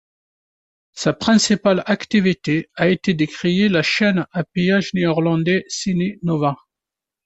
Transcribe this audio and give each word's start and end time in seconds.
Sa 0.93 1.13
principale 1.13 1.83
activité 1.85 2.71
a 2.73 2.89
été 2.89 3.13
de 3.13 3.25
créer 3.25 3.69
la 3.69 3.83
chaîne 3.83 4.25
à 4.31 4.43
péage 4.43 4.95
néerlandais 4.95 5.63
CineNova. 5.67 6.57